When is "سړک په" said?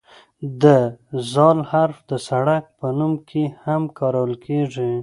2.27-2.87